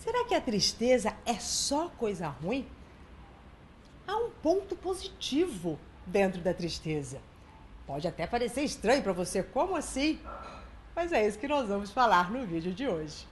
[0.00, 2.66] Será que a tristeza é só coisa ruim?
[4.08, 7.20] Há um ponto positivo dentro da tristeza.
[7.86, 10.18] Pode até parecer estranho para você, como assim?
[10.96, 13.28] Mas é isso que nós vamos falar no vídeo de hoje.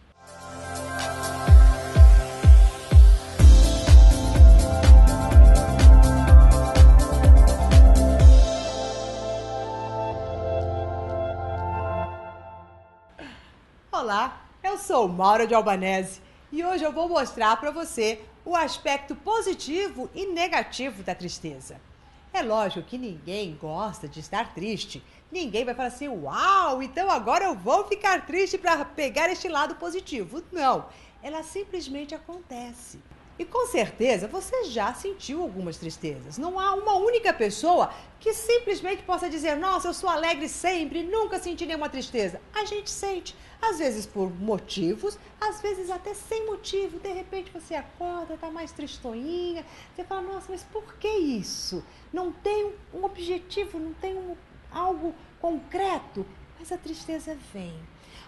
[13.91, 19.15] Olá, eu sou Maura de Albanese e hoje eu vou mostrar para você o aspecto
[19.15, 21.81] positivo e negativo da tristeza.
[22.33, 25.03] É lógico que ninguém gosta de estar triste.
[25.31, 29.75] Ninguém vai falar assim, uau, então agora eu vou ficar triste para pegar este lado
[29.75, 30.43] positivo.
[30.51, 30.87] Não,
[31.23, 32.99] ela simplesmente acontece.
[33.39, 36.37] E com certeza você já sentiu algumas tristezas.
[36.37, 41.39] Não há uma única pessoa que simplesmente possa dizer: Nossa, eu sou alegre sempre, nunca
[41.39, 42.41] senti nenhuma tristeza.
[42.53, 46.99] A gente sente, às vezes por motivos, às vezes até sem motivo.
[46.99, 51.85] De repente você acorda, tá mais tristonha, você fala: Nossa, mas por que isso?
[52.13, 54.37] Não tem um objetivo, não tem um,
[54.73, 56.27] algo concreto,
[56.59, 57.79] mas a tristeza vem.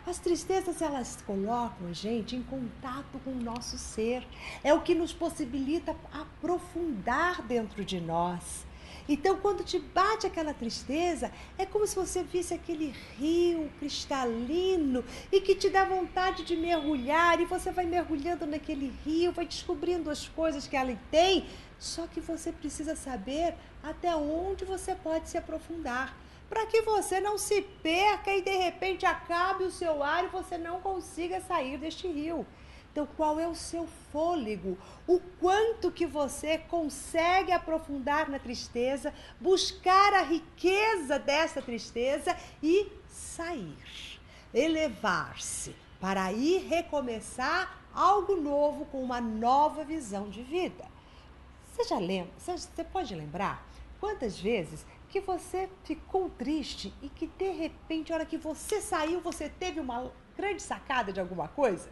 [0.06, 4.26] As tristezas elas colocam a gente em contato com o nosso ser.
[4.64, 8.64] É o que nos possibilita aprofundar dentro de nós.
[9.08, 15.40] Então, quando te bate aquela tristeza, é como se você visse aquele rio cristalino e
[15.40, 20.28] que te dá vontade de mergulhar, e você vai mergulhando naquele rio, vai descobrindo as
[20.28, 21.46] coisas que ali tem,
[21.78, 26.16] só que você precisa saber até onde você pode se aprofundar
[26.50, 30.58] para que você não se perca e de repente acabe o seu ar e você
[30.58, 32.44] não consiga sair deste rio.
[32.90, 34.76] Então, qual é o seu fôlego?
[35.06, 44.18] O quanto que você consegue aprofundar na tristeza, buscar a riqueza dessa tristeza e sair,
[44.52, 50.84] elevar-se para ir recomeçar algo novo com uma nova visão de vida.
[51.70, 52.32] Você já lembra?
[52.38, 53.69] Você pode lembrar
[54.00, 59.20] quantas vezes que você ficou triste e que de repente, a hora que você saiu,
[59.20, 61.90] você teve uma grande sacada de alguma coisa?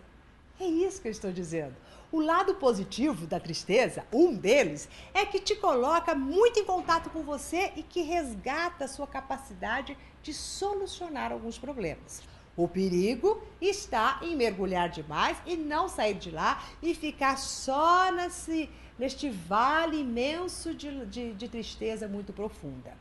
[0.59, 1.77] É isso que eu estou dizendo.
[2.11, 7.23] O lado positivo da tristeza, um deles, é que te coloca muito em contato com
[7.23, 12.23] você e que resgata a sua capacidade de solucionar alguns problemas.
[12.57, 18.69] O perigo está em mergulhar demais e não sair de lá e ficar só nesse,
[18.99, 22.97] neste vale imenso de, de, de tristeza muito profunda.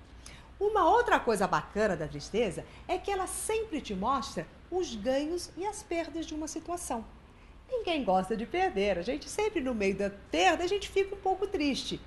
[0.60, 5.66] Uma outra coisa bacana da tristeza é que ela sempre te mostra os ganhos e
[5.66, 7.06] as perdas de uma situação.
[7.70, 11.20] Ninguém gosta de perder, a gente sempre no meio da perda a gente fica um
[11.20, 12.00] pouco triste.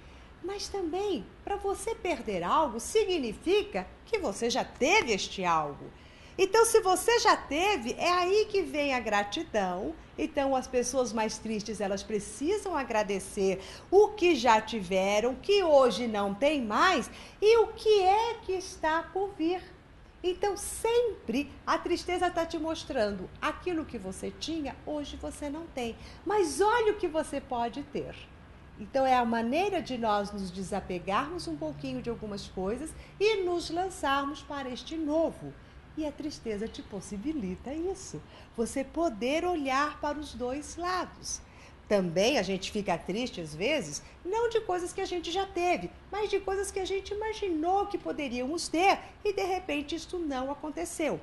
[0.42, 5.84] Mas também, para você perder algo, significa que você já teve este algo.
[6.42, 9.94] Então, se você já teve, é aí que vem a gratidão.
[10.16, 16.32] Então, as pessoas mais tristes, elas precisam agradecer o que já tiveram, que hoje não
[16.32, 17.10] tem mais,
[17.42, 19.60] e o que é que está por vir.
[20.24, 25.94] Então, sempre a tristeza está te mostrando aquilo que você tinha, hoje você não tem.
[26.24, 28.14] Mas olha o que você pode ter.
[28.78, 33.68] Então, é a maneira de nós nos desapegarmos um pouquinho de algumas coisas e nos
[33.68, 35.52] lançarmos para este novo.
[36.00, 38.22] E a tristeza te possibilita isso,
[38.56, 41.42] você poder olhar para os dois lados.
[41.86, 45.90] Também a gente fica triste às vezes, não de coisas que a gente já teve,
[46.10, 50.50] mas de coisas que a gente imaginou que poderíamos ter e de repente isto não
[50.50, 51.20] aconteceu.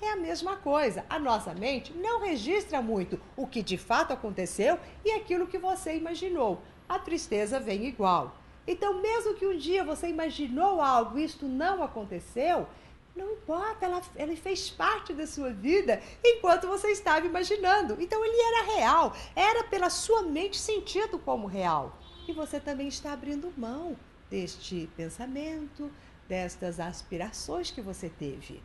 [0.00, 4.78] É a mesma coisa, a nossa mente não registra muito o que de fato aconteceu
[5.04, 6.62] e aquilo que você imaginou.
[6.88, 8.34] A tristeza vem igual.
[8.66, 12.66] Então, mesmo que um dia você imaginou algo e isto não aconteceu,
[13.14, 17.96] não importa, ela, ele fez parte da sua vida enquanto você estava imaginando.
[18.00, 21.98] Então ele era real, era pela sua mente sentido como real.
[22.28, 23.96] E você também está abrindo mão
[24.30, 25.90] deste pensamento,
[26.28, 28.62] destas aspirações que você teve.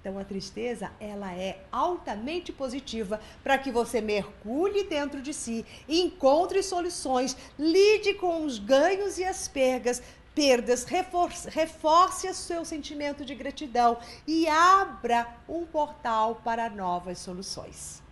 [0.00, 6.62] Então a tristeza, ela é altamente positiva para que você mergulhe dentro de si, encontre
[6.62, 10.02] soluções, lide com os ganhos e as perdas,
[10.34, 18.02] perdas, reforce, reforce o seu sentimento de gratidão e abra um portal para novas soluções.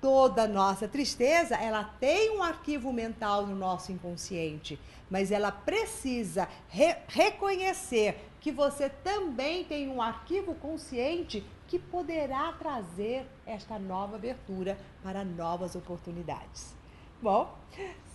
[0.00, 4.78] Toda nossa tristeza, ela tem um arquivo mental no nosso inconsciente,
[5.08, 13.24] mas ela precisa re reconhecer que você também tem um arquivo consciente que poderá trazer
[13.46, 16.74] esta nova abertura para novas oportunidades.
[17.22, 17.56] Bom,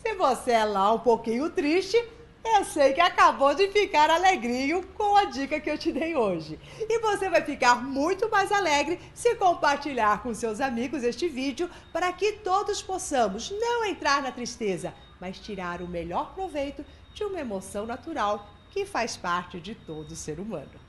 [0.03, 1.97] se você é lá um pouquinho triste,
[2.43, 6.59] Eu sei que acabou de ficar alegrinho com a dica que eu te dei hoje.
[6.79, 12.11] E você vai ficar muito mais alegre se compartilhar com seus amigos este vídeo para
[12.13, 17.85] que todos possamos não entrar na tristeza, mas tirar o melhor proveito de uma emoção
[17.85, 20.87] natural que faz parte de todo ser humano.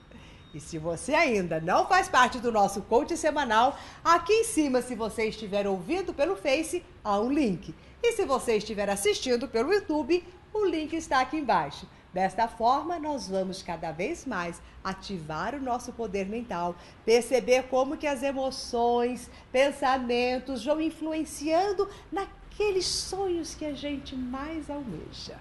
[0.55, 4.95] E se você ainda não faz parte do nosso coach semanal, aqui em cima, se
[4.95, 7.75] você estiver ouvindo pelo Face, há um link.
[8.03, 11.87] E se você estiver assistindo pelo YouTube, o link está aqui embaixo.
[12.13, 16.75] Desta forma, nós vamos cada vez mais ativar o nosso poder mental,
[17.05, 25.37] perceber como que as emoções, pensamentos vão influenciando naqueles sonhos que a gente mais almeja.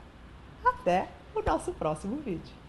[0.64, 2.67] Até o nosso próximo vídeo.